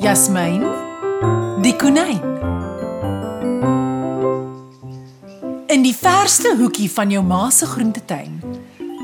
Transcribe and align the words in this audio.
Jasmine, 0.00 0.64
die 1.60 1.74
konyn. 1.76 2.22
In 5.68 5.84
die 5.84 5.92
verste 5.92 6.54
hoekie 6.56 6.88
van 6.88 7.12
jou 7.12 7.20
ma 7.20 7.50
se 7.52 7.68
groentetuin 7.68 8.40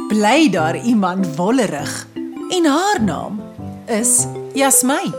bly 0.08 0.48
daar 0.54 0.78
iemand 0.80 1.36
wollerig 1.36 2.06
en 2.48 2.64
haar 2.64 3.02
naam 3.04 3.42
is 3.84 4.24
Jasmine. 4.54 5.12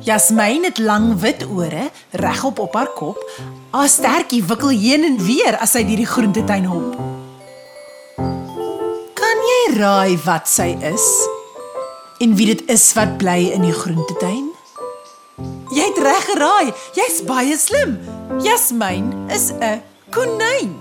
Jasmine 0.00 0.64
het 0.70 0.78
lang 0.78 1.12
wit 1.20 1.44
ore 1.44 1.90
regop 2.10 2.58
op 2.58 2.72
haar 2.74 2.88
kop. 2.96 3.20
Haar 3.70 3.88
stertjie 3.88 4.44
wikkel 4.44 4.72
heen 4.72 5.04
en 5.04 5.20
weer 5.20 5.60
as 5.60 5.76
sy 5.76 5.84
deur 5.84 6.00
die 6.00 6.08
groentetuin 6.08 6.64
hop. 6.64 7.05
Raai 9.76 10.16
wat 10.24 10.46
sy 10.48 10.70
is? 10.88 11.04
En 12.24 12.32
wie 12.38 12.46
dit 12.48 12.62
is 12.72 12.84
wat 12.96 13.18
bly 13.20 13.50
in 13.52 13.66
die 13.66 13.74
groentetuin? 13.76 14.46
Jy 15.74 15.84
het 15.84 15.98
reg 16.00 16.24
geraai. 16.30 16.70
Jy's 16.96 17.18
baie 17.28 17.58
slim. 17.60 17.98
Jasmine 18.40 19.26
is 19.34 19.50
'n 19.52 19.82
konyn. 20.10 20.72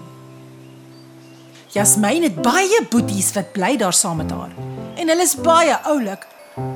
Jasmine 1.75 2.29
het 2.29 2.41
baie 2.41 2.79
boeties 2.89 3.33
wat 3.35 3.51
bly 3.51 3.75
daar 3.75 3.93
saam 3.93 4.17
met 4.17 4.31
haar. 4.31 4.53
En 4.95 5.07
hulle 5.07 5.23
is 5.23 5.35
baie 5.35 5.75
oulik, 5.83 6.27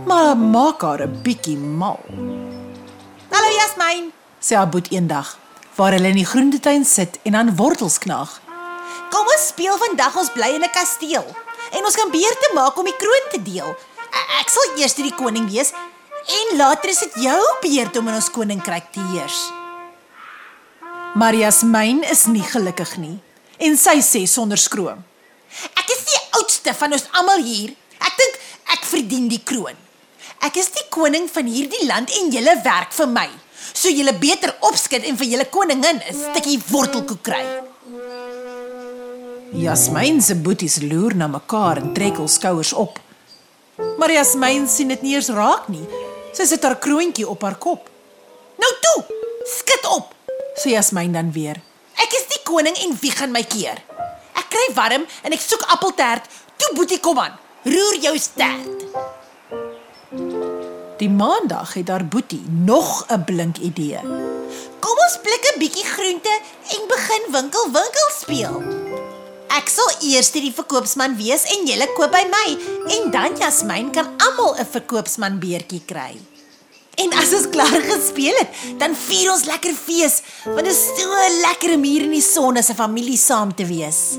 maar 0.05 0.37
maak 0.37 0.81
haar 0.81 1.07
'n 1.07 1.21
bietjie 1.23 1.57
mal. 1.57 2.03
Hallo 3.31 3.49
Jasmine. 3.59 4.11
Sê 4.41 4.55
haar 4.55 4.69
boet 4.69 4.91
eendag 4.91 5.37
waar 5.75 5.91
hulle 5.91 6.07
in 6.07 6.19
die 6.19 6.25
groentetuin 6.25 6.85
sit 6.85 7.19
en 7.23 7.35
aan 7.35 7.55
wortels 7.55 7.97
knaag. 7.97 8.41
Kom 9.09 9.25
ons 9.25 9.47
speel 9.47 9.77
vandag 9.77 10.17
ons 10.17 10.31
bly 10.31 10.49
in 10.55 10.63
'n 10.63 10.71
kasteel 10.71 11.25
en 11.79 11.87
ons 11.87 11.95
kan 11.95 12.11
beurte 12.11 12.51
maak 12.55 12.77
om 12.77 12.87
die 12.87 12.97
kroon 12.99 13.31
te 13.31 13.39
deel. 13.43 13.71
Ek 14.39 14.51
sal 14.51 14.75
eers 14.79 14.97
die 14.97 15.13
koning 15.15 15.47
wees 15.51 15.71
en 16.39 16.57
later 16.59 16.91
is 16.91 17.01
dit 17.05 17.23
jou 17.25 17.39
beurt 17.63 17.97
om 17.99 18.11
in 18.11 18.19
ons 18.19 18.31
koninkryk 18.35 18.91
te 18.93 19.03
heers. 19.13 19.39
Maar 21.19 21.37
Jasmine 21.37 22.05
is 22.11 22.27
nie 22.29 22.45
gelukkig 22.45 22.97
nie 23.01 23.17
en 23.59 23.75
sy 23.79 23.97
sê 24.05 24.23
sonder 24.29 24.59
skroom: 24.59 25.01
Ek 25.75 25.89
is 25.95 26.05
die 26.07 26.19
oudste 26.39 26.73
van 26.77 26.95
ons 26.95 27.07
almal 27.19 27.43
hier. 27.43 27.73
Ek 27.99 28.19
dink 28.19 28.39
ek 28.75 28.85
verdien 28.87 29.27
die 29.31 29.41
kroon. 29.43 29.75
Ek 30.45 30.55
is 30.61 30.69
die 30.71 30.85
koning 30.93 31.27
van 31.31 31.49
hierdie 31.51 31.87
land 31.87 32.13
en 32.15 32.29
julle 32.31 32.55
werk 32.63 32.93
vir 32.95 33.09
my. 33.11 33.27
So 33.73 33.91
julle 33.91 34.13
beter 34.21 34.53
opskud 34.69 35.03
en 35.03 35.17
vir 35.19 35.27
julle 35.33 35.49
koningin 35.51 35.99
'n 35.99 36.15
stukkie 36.15 36.59
wortelkoek 36.71 37.23
kry. 37.23 37.43
Jasmine 39.51 40.21
se 40.21 40.35
boeties 40.35 40.77
loer 40.81 41.15
na 41.15 41.27
mekaar 41.27 41.79
en 41.81 41.93
trek 41.93 42.19
hul 42.21 42.27
skouers 42.29 42.73
op. 42.73 42.99
Maar 43.97 44.11
Jasmine 44.11 44.67
sien 44.67 44.87
dit 44.93 45.01
nie 45.01 45.15
eens 45.15 45.29
raak 45.33 45.67
nie. 45.73 45.85
Sy 46.37 46.45
sit 46.45 46.63
haar 46.63 46.77
kroontjie 46.77 47.25
op 47.27 47.41
haar 47.41 47.57
kop. 47.57 47.87
Nou 48.61 48.71
toe, 48.83 48.99
skud 49.49 49.87
op, 49.95 50.13
sê 50.53 50.75
Jasmine 50.75 51.15
dan 51.17 51.31
weer. 51.33 51.57
Ek 51.97 52.13
is 52.13 52.27
die 52.29 52.41
koning 52.45 52.77
en 52.85 52.93
wie 53.01 53.11
gaan 53.11 53.33
my 53.33 53.41
keer? 53.41 53.81
Ek 54.37 54.51
kry 54.53 54.67
warm 54.77 55.07
en 55.23 55.33
ek 55.33 55.41
soek 55.41 55.65
appeltert. 55.73 56.29
Toe 56.59 56.75
boetie 56.77 56.99
kom 57.01 57.17
aan. 57.17 57.33
Roer 57.65 57.97
jou 58.03 58.13
stert. 58.21 58.85
Die 60.99 61.09
maandag 61.09 61.73
het 61.79 61.89
haar 61.89 62.05
boetie 62.05 62.43
nog 62.45 63.05
'n 63.09 63.23
blink 63.23 63.57
idee. 63.57 63.99
Kom 64.79 64.97
ons 65.05 65.17
blik 65.23 65.43
'n 65.55 65.59
bietjie 65.59 65.85
groente 65.85 66.33
en 66.75 66.81
begin 66.87 67.23
winkel 67.31 67.65
winkel 67.71 68.07
speel. 68.19 68.78
Ek 69.49 69.69
sal 69.71 69.89
eers 70.05 70.29
die 70.35 70.51
verkoopsman 70.53 71.15
wees 71.17 71.47
en 71.55 71.65
julle 71.65 71.87
koop 71.97 72.11
by 72.13 72.21
my 72.29 72.47
en 72.95 73.09
dan 73.13 73.37
Jasmine 73.39 73.89
kan 73.95 74.11
almal 74.21 74.55
'n 74.59 74.65
verkoopsman 74.65 75.39
beertjie 75.39 75.81
kry. 75.85 76.17
En 76.99 77.13
as 77.13 77.33
ons 77.33 77.47
klaar 77.49 77.81
gespeel 77.81 78.35
het, 78.37 78.49
dan 78.77 78.95
vier 78.95 79.31
ons 79.31 79.45
lekker 79.47 79.73
fees, 79.73 80.21
want 80.45 80.65
dit 80.67 80.73
is 80.73 80.83
so 80.99 81.07
lekker 81.41 81.73
om 81.75 81.83
hier 81.83 82.03
in 82.03 82.11
die 82.11 82.21
son 82.21 82.57
as 82.57 82.69
'n 82.69 82.75
familie 82.75 83.17
saam 83.17 83.55
te 83.55 83.65
wees. 83.65 84.17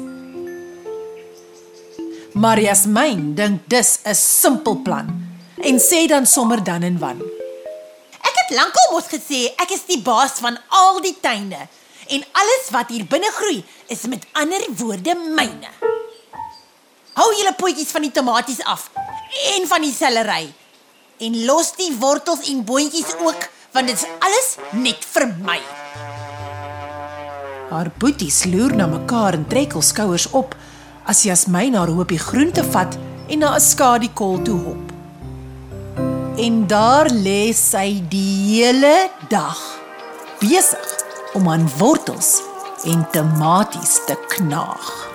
Maar 2.33 2.61
Jasmine 2.61 3.35
dink 3.35 3.69
dis 3.69 3.99
'n 4.05 4.15
simpel 4.15 4.83
plan 4.83 5.07
en 5.63 5.79
sê 5.79 6.07
dan 6.09 6.27
sommer 6.27 6.65
dan 6.65 6.83
en 6.83 6.99
wan. 6.99 7.21
Ek 8.23 8.35
het 8.35 8.57
lankal 8.57 8.93
mos 8.93 9.07
gesê 9.07 9.53
ek 9.57 9.71
is 9.71 9.85
die 9.87 10.03
baas 10.03 10.41
van 10.41 10.59
al 10.69 11.01
die 11.01 11.17
tuine 11.21 11.69
en 12.11 12.25
alles 12.43 12.71
wat 12.75 12.91
hier 12.91 13.07
binne 13.07 13.31
groei 13.39 13.61
is 13.87 14.03
met 14.11 14.27
ander 14.33 14.65
woorde 14.81 15.15
myne. 15.15 15.71
Hou 17.15 17.29
julle 17.37 17.55
potjies 17.59 17.93
van 17.95 18.07
die 18.07 18.15
tomaties 18.15 18.63
af 18.65 18.89
en 19.55 19.69
van 19.71 19.85
die 19.85 19.95
sellery 19.95 20.49
en 21.21 21.39
los 21.47 21.75
die 21.79 21.93
wortels 22.01 22.47
en 22.51 22.65
boontjies 22.67 23.15
ook 23.21 23.47
want 23.75 23.91
dit 23.91 23.99
is 23.99 24.07
alles 24.27 24.49
net 24.75 25.07
vir 25.13 25.29
my. 25.47 25.59
Haar 27.71 27.93
boeties 28.03 28.43
loer 28.51 28.75
na 28.75 28.89
mekaar 28.91 29.39
en 29.39 29.47
trek 29.51 29.77
hul 29.79 29.87
skouers 29.87 30.27
op 30.35 30.57
as 31.11 31.23
Jasmine 31.27 31.79
haar 31.79 31.93
hoopie 31.95 32.19
groente 32.19 32.65
vat 32.75 32.99
en 33.31 33.39
na 33.39 33.55
'n 33.55 33.61
skadikol 33.63 34.43
toe 34.43 34.59
hop. 34.67 34.87
En 36.47 36.67
daar 36.67 37.07
lê 37.11 37.53
sy 37.55 38.03
die 38.09 38.35
hele 38.59 39.11
dag 39.29 39.61
besig 40.41 40.90
om 41.33 41.49
aan 41.49 41.71
wortels 41.79 42.41
en 42.85 43.07
tomaties 43.13 44.01
te 44.07 44.17
knaag. 44.29 45.09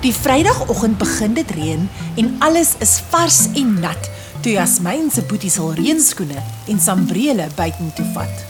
Die 0.00 0.14
Vrydagoggend 0.14 0.98
begin 0.98 1.34
dit 1.34 1.50
reën 1.50 1.88
en 2.16 2.36
alles 2.38 2.74
is 2.78 3.00
vars 3.10 3.46
en 3.54 3.80
nat 3.80 4.10
toe 4.46 4.52
Jasmine 4.52 5.10
se 5.10 5.24
boeties 5.26 5.56
hul 5.58 5.72
reënskoene 5.74 6.42
en 6.70 6.80
sambrele 6.80 7.48
buitentoe 7.56 8.04
vat. 8.14 8.44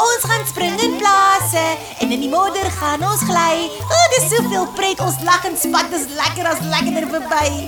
Ons 0.00 0.26
gaan 0.28 0.44
spring 0.46 0.76
in 0.84 0.94
plase 1.00 1.64
en 2.04 2.12
in 2.14 2.22
die 2.22 2.30
modder 2.30 2.70
gaan 2.76 3.02
ons 3.04 3.24
gly. 3.26 3.66
O, 3.66 3.88
oh, 3.96 4.04
dis 4.14 4.28
soveel 4.30 4.68
pret. 4.78 5.02
Ons 5.04 5.18
lag 5.26 5.44
en 5.48 5.58
spat, 5.58 5.90
dis 5.92 6.06
lekker 6.14 6.46
as 6.52 6.62
lekkerder 6.70 7.08
verby. 7.16 7.66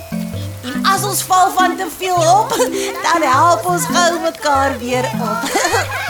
En 0.63 0.87
as 0.95 1.03
ons 1.09 1.25
val 1.27 1.51
van 1.59 1.77
te 1.77 1.91
veel 1.99 2.23
op, 2.37 2.55
dan 3.03 3.27
help 3.27 3.67
ons 3.75 3.91
gou 3.91 4.09
mekaar 4.29 4.79
weer 4.79 5.11
op. 5.19 5.51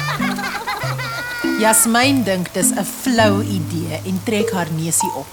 Jasmine 1.62 2.25
dink 2.27 2.50
dis 2.55 2.71
'n 2.75 2.84
flou 2.84 3.39
idee 3.43 4.00
en 4.05 4.17
trek 4.25 4.50
haar 4.50 4.71
neusie 4.75 5.12
op. 5.15 5.27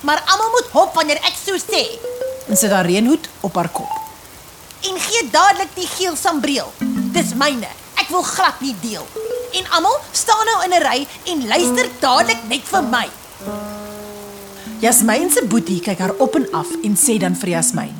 Maar 0.00 0.20
almal 0.26 0.50
moet 0.50 0.68
hop 0.72 0.94
wanneer 0.94 1.16
ek 1.16 1.36
so 1.46 1.56
sê. 1.56 1.82
En 2.48 2.56
sit 2.56 2.70
haar 2.70 2.84
reënhoed 2.84 3.28
op 3.40 3.54
haar 3.54 3.68
kop. 3.68 3.92
En 4.80 5.00
gee 5.00 5.30
dadelik 5.30 5.72
die 5.74 5.86
geel 5.86 6.16
sambreel. 6.16 6.72
Dis 7.16 7.32
myne. 7.34 7.68
Ek 7.94 8.08
wil 8.08 8.22
glad 8.22 8.60
nie 8.60 8.76
deel. 8.80 9.06
En 9.52 9.70
almal 9.70 9.96
staan 10.12 10.44
nou 10.44 10.64
in 10.64 10.74
'n 10.76 10.82
ry 10.82 11.06
en 11.24 11.46
luister 11.46 11.88
dadelik 12.00 12.42
net 12.48 12.64
vir 12.64 12.82
my. 12.82 13.08
Jasmine 14.80 15.30
se 15.30 15.44
boetie 15.44 15.80
kyk 15.80 15.98
haar 15.98 16.14
op 16.18 16.34
en 16.34 16.48
af 16.52 16.68
en 16.82 16.96
sê 16.96 17.18
dan 17.18 17.36
vir 17.36 17.48
Jasmine: 17.48 17.98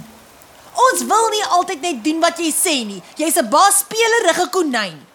Ons 0.74 1.00
wil 1.00 1.28
nie 1.30 1.44
altyd 1.44 1.80
net 1.80 2.04
doen 2.04 2.20
wat 2.20 2.38
jy 2.38 2.52
sê 2.52 2.84
nie. 2.84 3.02
Jy's 3.16 3.36
'n 3.36 3.48
baas 3.48 3.78
spelerige 3.78 4.48
konyn. 4.50 5.07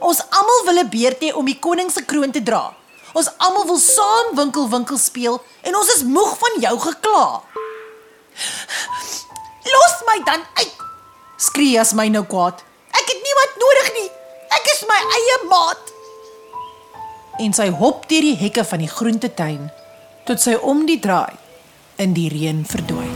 Ons 0.00 0.20
almal 0.30 0.64
wil 0.64 0.78
'n 0.84 0.90
beurt 0.90 1.20
hê 1.20 1.32
om 1.32 1.44
die 1.44 1.58
koning 1.58 1.90
se 1.90 2.04
kroon 2.04 2.30
te 2.32 2.42
dra. 2.42 2.74
Ons 3.12 3.30
almal 3.38 3.66
wil 3.66 3.78
saam 3.78 4.34
winkel 4.36 4.68
winkel 4.68 4.98
speel 4.98 5.42
en 5.62 5.76
ons 5.76 5.94
is 5.94 6.02
moeg 6.02 6.38
van 6.38 6.60
jou 6.60 6.78
gekla. 6.78 7.42
Los 9.72 9.94
my 10.06 10.18
dan 10.24 10.42
uit. 10.54 10.76
Skree 11.36 11.70
Jasmine 11.70 12.10
nou 12.10 12.24
kwaad. 12.24 12.62
Ek 12.90 13.06
het 13.08 13.20
niemand 13.24 13.56
nodig 13.60 13.88
nie. 13.92 14.10
Ek 14.56 14.68
is 14.74 14.84
my 14.88 15.00
eie 15.18 15.38
maat. 15.48 15.92
En 17.38 17.52
sy 17.52 17.68
hop 17.68 18.08
deur 18.08 18.24
die 18.24 18.36
hekke 18.36 18.64
van 18.64 18.78
die 18.78 18.88
groentetuin 18.88 19.70
tot 20.26 20.40
sy 20.40 20.54
om 20.54 20.86
die 20.86 21.00
draai 21.00 21.36
in 21.96 22.14
die 22.16 22.28
reën 22.32 22.64
verdwyn. 22.68 23.12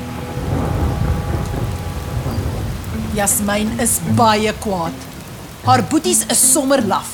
Jasmine 3.17 3.81
is 3.83 3.99
baie 4.17 4.53
kwaad. 4.65 5.20
Haar 5.65 5.83
boeties 5.85 6.25
is 6.27 6.53
sommer 6.53 6.83
laf. 6.87 7.09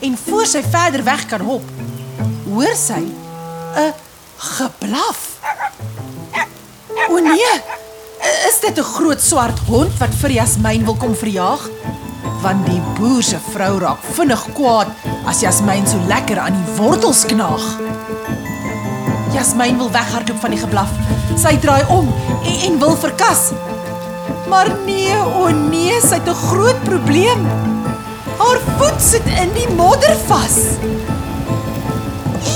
En 0.00 0.18
voor 0.26 0.46
sy 0.46 0.62
verder 0.62 1.04
weg 1.04 1.26
kan 1.26 1.40
hop, 1.40 1.64
hoor 2.48 2.76
sy 2.76 3.00
'n 3.00 3.92
geblaf. 4.36 5.40
O 7.08 7.18
nee, 7.18 7.52
is 8.48 8.60
dit 8.60 8.78
'n 8.78 8.82
groot 8.82 9.20
swart 9.20 9.58
hond 9.58 9.98
wat 9.98 10.14
vir 10.20 10.30
Jasmine 10.30 10.84
wil 10.84 10.96
kom 10.96 11.14
verjaag? 11.14 11.68
Want 12.42 12.66
die 12.66 12.82
boer 12.98 13.22
se 13.22 13.38
vrou 13.52 13.78
raak 13.78 14.02
vinnig 14.12 14.44
kwaad 14.52 14.88
as 15.24 15.40
Jasmine 15.40 15.88
so 15.88 15.98
lekker 16.08 16.38
aan 16.38 16.52
die 16.52 16.74
wortels 16.76 17.24
knaag. 17.24 17.80
Jasmine 19.32 19.76
wil 19.76 19.90
weghardloop 19.90 20.40
van 20.40 20.50
die 20.50 20.60
geblaf. 20.60 20.90
Sy 21.36 21.56
draai 21.58 21.84
om 21.88 22.08
en, 22.44 22.60
en 22.66 22.78
wil 22.78 22.96
verkas. 22.96 23.52
Maar 24.50 24.66
nee, 24.84 25.16
o 25.16 25.46
oh 25.46 25.50
nee, 25.70 26.00
sy 26.02 26.16
het 26.18 26.28
'n 26.28 26.34
groot 26.34 26.82
probleem. 26.82 27.46
Haar 28.38 28.58
voet 28.76 29.02
sit 29.02 29.26
in 29.42 29.52
die 29.54 29.68
modder 29.76 30.16
vas. 30.26 30.56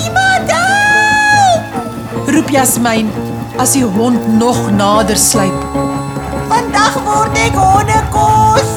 Iemand 0.02 0.50
help! 0.50 1.62
roep 2.26 2.48
Jasmin 2.48 3.10
as 3.56 3.72
die 3.72 3.84
hond 3.84 4.26
nog 4.38 4.70
nader 4.70 5.16
sluip. 5.16 5.60
Vandag 6.48 6.98
word 7.04 7.38
ek 7.38 7.54
hondekos. 7.54 8.70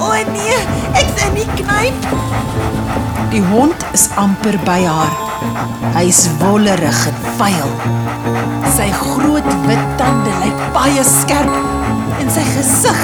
O 0.00 0.08
nee, 0.32 0.56
ek's 0.92 1.20
in 1.26 1.34
die 1.34 1.50
knyp. 1.60 2.08
Die 3.30 3.44
hond 3.52 3.84
is 3.92 4.08
amper 4.16 4.56
by 4.64 4.80
haar. 4.84 5.12
Hy's 5.92 6.28
wollerig 6.38 7.06
en 7.12 7.20
vuil. 7.36 7.70
Sy 8.76 8.88
groot 8.90 9.52
wit 9.66 9.86
tande 9.96 10.32
lyk 10.40 10.68
baie 10.72 11.04
skerp 11.04 11.74
en 12.24 12.30
sy 12.32 12.42
gesig 12.54 13.00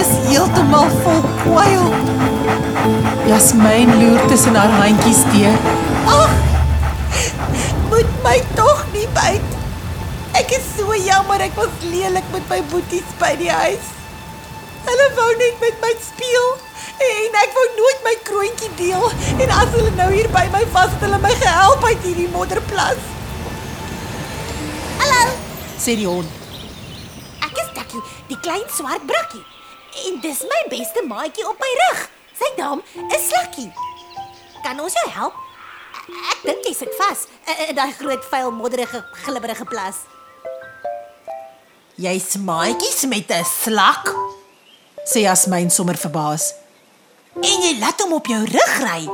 is 0.00 0.08
heeltemal 0.26 0.88
vol 1.04 1.20
kwyl. 1.44 1.84
Jasmin 3.30 3.92
loer 4.00 4.22
tussen 4.30 4.56
haar 4.58 4.72
handjies 4.80 5.20
deur. 5.30 5.58
Ag. 6.10 6.32
Moet 7.92 8.16
my 8.24 8.40
tog 8.58 8.80
nie 8.94 9.06
byt. 9.14 9.52
Ek 10.40 10.50
is 10.58 10.64
so 10.74 10.96
jammer 10.98 11.44
ek 11.46 11.54
was 11.58 11.70
lelik 11.86 12.26
met 12.34 12.48
my 12.50 12.58
boeties 12.72 13.12
by 13.20 13.36
die 13.38 13.52
huis. 13.52 13.92
Hulle 14.88 15.06
wou 15.18 15.28
net 15.42 15.62
met 15.62 15.78
my 15.84 15.92
speel 16.02 16.48
en 17.06 17.38
ek 17.44 17.54
wou 17.54 17.66
nooit 17.76 18.02
my 18.08 18.14
kroontjie 18.26 18.72
deel 18.80 19.06
en 19.36 19.52
as 19.60 19.70
hulle 19.76 19.92
nou 20.00 20.08
hier 20.14 20.30
by 20.34 20.42
my 20.54 20.64
was 20.74 20.90
het 20.96 21.06
hulle 21.06 21.20
my 21.22 21.34
gehelp 21.38 21.86
uit 21.86 22.08
hierdie 22.08 22.30
modderplas. 22.34 23.06
Hallo, 25.04 25.22
sê 25.78 25.94
die 26.02 26.10
hond. 26.10 26.45
Takkie, 27.96 28.28
die 28.28 28.38
klein 28.40 28.68
swart 28.68 29.06
brakkie. 29.06 29.44
En 30.06 30.20
dis 30.20 30.42
my 30.44 30.62
beste 30.68 31.02
maatjie 31.08 31.46
op 31.48 31.56
my 31.60 31.70
rug. 31.80 32.02
Sy 32.36 32.50
naam 32.58 32.82
is 33.14 33.28
Slakkie. 33.30 33.70
Kan 34.62 34.80
ons 34.80 34.92
jou 34.92 35.08
help? 35.14 35.34
Ek 36.06 36.42
dink 36.44 36.66
jy 36.68 36.74
sit 36.76 36.92
vas 37.00 37.24
in 37.68 37.74
daai 37.74 37.92
groot 37.96 38.22
vuil 38.30 38.52
modderige 38.52 39.00
glibberige 39.24 39.64
plas. 39.66 40.04
Jy's 41.96 42.36
maatjies 42.36 43.06
met 43.08 43.30
'n 43.30 43.44
slak 43.44 44.12
Sê 45.06 45.22
Jasmin 45.22 45.70
sommer 45.70 45.96
verbaas. 45.96 46.52
en 47.36 47.62
jy 47.62 47.78
laat 47.78 48.00
hom 48.00 48.12
op 48.12 48.26
jou 48.26 48.44
rug 48.44 48.74
ry. 48.82 49.08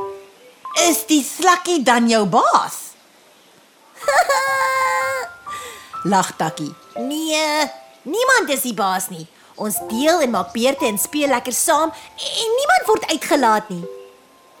Is 0.89 1.05
die 1.05 1.23
slakkie 1.23 1.83
dan 1.83 2.09
jou 2.09 2.25
baas? 2.25 2.75
Lag 6.11 6.35
Takkie. 6.35 6.73
Nee, 6.95 7.69
niemand 8.03 8.49
is 8.49 8.61
die 8.61 8.73
baas 8.73 9.09
nie. 9.09 9.27
Ons 9.55 9.77
deel 9.89 10.23
en 10.25 10.33
maak 10.33 10.53
beurte 10.53 10.85
en 10.85 10.97
speel 10.97 11.29
lekker 11.29 11.53
saam 11.53 11.91
en 11.91 12.55
niemand 12.59 12.87
word 12.87 13.05
uitgelaat 13.11 13.69
nie. 13.69 13.83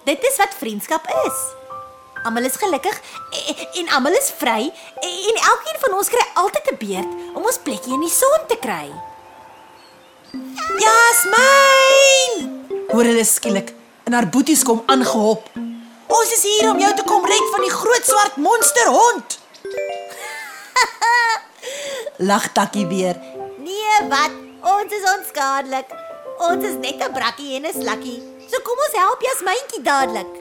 Dit 0.05 0.23
is 0.29 0.37
wat 0.37 0.55
vriendskap 0.59 1.07
is. 1.25 1.43
Almal 2.23 2.47
is 2.47 2.59
gelukkig 2.59 2.99
en, 3.31 3.63
en 3.81 3.89
almal 3.97 4.15
is 4.19 4.31
vry 4.39 4.61
en 5.03 5.39
elkeen 5.39 5.81
van 5.85 5.97
ons 5.97 6.11
kry 6.11 6.25
altyd 6.39 6.71
'n 6.71 6.77
beurt 6.85 7.11
om 7.35 7.43
ons 7.43 7.63
plekkie 7.63 7.93
in 7.93 8.05
die 8.05 8.15
son 8.21 8.47
te 8.47 8.57
kry. 8.61 8.87
Jasmine! 10.83 12.49
Hoor 12.91 13.05
hulle 13.09 13.25
skielik 13.25 13.73
en 14.05 14.13
haar 14.13 14.29
boeties 14.29 14.63
kom 14.63 14.83
aangehop. 14.85 15.49
Ons 16.07 16.33
is 16.35 16.43
hier 16.43 16.69
om 16.69 16.79
jou 16.79 16.93
te 16.93 17.03
kom 17.03 17.25
red 17.25 17.47
van 17.51 17.61
die 17.65 17.73
groot 17.73 18.05
swart 18.05 18.35
monsterhond. 18.35 19.39
Lag 22.29 22.51
Takkie 22.53 22.85
weer. 22.87 23.17
Nee, 23.99 24.09
wat? 24.09 24.31
Ons 24.61 24.93
is 24.93 25.03
onskadelik. 25.05 25.89
Ons 26.37 26.63
is 26.65 26.77
net 26.81 26.97
'n 27.03 27.13
brakkie 27.13 27.55
en 27.55 27.65
'n 27.65 27.73
slakkie. 27.81 28.19
So 28.49 28.57
kom 28.65 28.77
ons 28.85 28.97
help 29.01 29.21
Jasmyntjie 29.21 29.81
dadelik. 29.81 30.31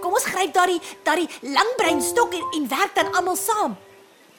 Kom 0.00 0.12
ons 0.12 0.24
gryp 0.24 0.52
daardie 0.54 0.80
daardie 1.02 1.28
langbrein 1.40 2.02
stok 2.02 2.34
en, 2.34 2.44
en 2.56 2.68
werk 2.68 2.94
dan 2.94 3.12
almal 3.14 3.36
saam. 3.36 3.76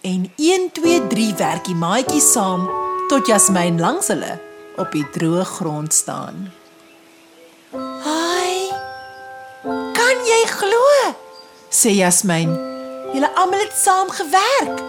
En 0.01 0.33
1 0.35 0.71
2 0.71 1.07
3 1.07 1.33
werk 1.33 1.65
die 1.65 1.75
maatjies 1.75 2.31
saam 2.31 2.69
tot 3.07 3.27
Jasmin 3.27 3.79
langs 3.79 4.07
hulle 4.07 4.39
op 4.77 4.91
die 4.91 5.05
droë 5.11 5.43
grond 5.43 5.93
staan. 5.93 6.53
Hi. 8.03 8.69
Kan 9.93 10.17
jy 10.25 10.45
glo? 10.45 10.83
Sê 11.69 11.89
Jasmin, 11.89 12.55
Julle 13.13 13.35
almal 13.35 13.59
het 13.59 13.75
saam 13.75 14.09
gewerk 14.09 14.79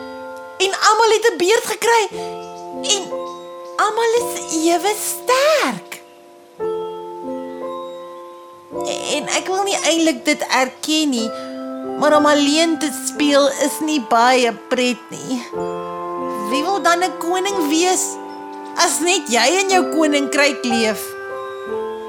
en 0.59 0.71
almal 0.89 1.11
het 1.17 1.33
'n 1.33 1.37
beurt 1.39 1.67
gekry 1.67 2.47
en 2.83 3.03
almal 3.77 4.15
is 4.21 4.55
ewe 4.67 4.93
sterk. 4.99 6.01
En 9.15 9.29
ek 9.35 9.49
wil 9.51 9.65
nie 9.67 9.79
eintlik 9.89 10.25
dit 10.27 10.45
erken 10.55 11.11
nie, 11.11 11.29
maar 11.99 12.17
om 12.19 12.27
alleen 12.31 12.79
te 12.79 12.91
speel 13.07 13.49
is 13.67 13.81
nie 13.83 14.01
baie 14.11 14.53
pret 14.71 15.01
nie. 15.11 15.43
Wie 16.51 16.63
wil 16.63 16.81
dan 16.83 17.03
'n 17.03 17.19
koning 17.19 17.69
wees 17.69 18.17
as 18.77 19.01
net 19.01 19.29
jy 19.29 19.47
in 19.61 19.71
jou 19.71 19.85
koninkryk 19.97 20.65
leef? 20.65 21.03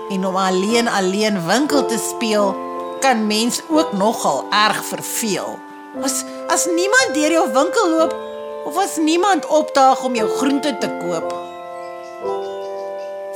En 0.10 0.26
om 0.26 0.36
alleen 0.36 0.88
alleen 0.88 1.46
winkel 1.46 1.86
te 1.86 1.98
speel 1.98 2.56
kan 3.00 3.28
mens 3.28 3.62
ook 3.70 3.92
nogal 3.94 4.46
erg 4.50 4.86
verveel. 4.86 5.60
As 6.04 6.24
as 6.48 6.66
niemand 6.66 7.14
deur 7.14 7.32
jou 7.32 7.48
winkel 7.54 7.90
loop 7.90 8.29
of 8.66 8.78
as 8.78 8.98
niemand 8.98 9.48
opdaag 9.48 10.04
om 10.04 10.16
jou 10.16 10.30
groente 10.38 10.78
te 10.78 10.90
koop. 11.02 11.34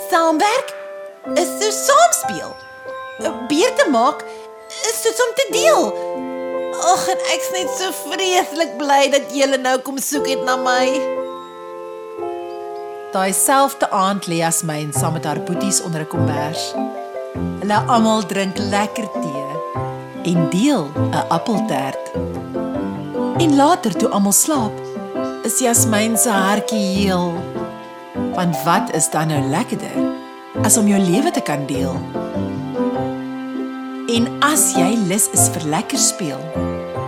Saamwerk 0.10 0.76
is 1.34 1.50
so 1.60 1.72
saamspeel. 1.72 2.56
'n 3.20 3.48
Beurt 3.48 3.78
te 3.78 3.90
maak 3.90 4.24
is 4.90 5.02
soos 5.02 5.20
om 5.26 5.34
te 5.36 5.48
deel. 5.52 5.84
Ag, 6.94 7.08
en 7.08 7.20
ek's 7.34 7.50
net 7.52 7.70
so 7.80 7.92
vreeslik 8.10 8.78
bly 8.78 9.10
dat 9.10 9.32
jy 9.32 9.46
nou 9.56 9.78
kom 9.80 9.98
soek 9.98 10.28
het 10.28 10.44
na 10.44 10.56
my. 10.56 11.22
daai 13.14 13.34
selfde 13.34 13.90
aand 13.94 14.26
lê 14.28 14.40
Jasmin 14.42 14.94
saam 14.94 15.14
met 15.14 15.26
haar 15.30 15.40
boeties 15.48 15.82
onder 15.86 16.02
'n 16.02 16.08
kombers. 16.14 16.64
Hulle 17.60 17.78
almal 17.94 18.26
drink 18.26 18.58
lekker 18.58 19.08
tee 19.24 19.46
en 20.32 20.50
deel 20.50 20.84
'n 20.96 21.26
appeltert. 21.38 22.06
En 23.44 23.56
later 23.56 23.92
toe 23.98 24.10
almal 24.10 24.32
slaap, 24.32 24.76
is 25.44 25.60
Jasmin 25.60 26.18
se 26.18 26.30
hartjie 26.30 26.80
heel. 26.80 27.34
Want 28.34 28.64
wat 28.64 28.94
is 28.96 29.10
dan 29.10 29.28
nou 29.28 29.42
lekkerder 29.42 29.98
as 30.64 30.78
om 30.78 30.88
jou 30.88 31.00
lewe 31.00 31.32
te 31.32 31.42
kan 31.42 31.66
deel? 31.66 31.96
En 34.14 34.28
as 34.40 34.72
jy 34.78 34.94
lus 35.10 35.28
is 35.36 35.50
vir 35.56 35.68
lekker 35.76 36.00
speel, 36.00 36.40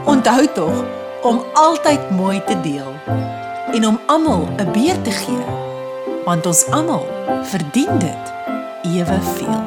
onthou 0.05 0.47
tog 0.57 0.83
om 1.23 1.43
altyd 1.53 2.11
mooi 2.11 2.41
te 2.47 2.59
deel 2.61 2.91
en 3.75 3.87
om 3.87 3.99
almal 4.05 4.47
'n 4.59 4.71
beurt 4.71 5.03
te 5.03 5.11
gee, 5.11 5.45
want 6.25 6.45
ons 6.45 6.65
almal 6.71 7.07
verdien 7.43 7.99
dit 7.99 8.23
eweveel. 8.83 9.59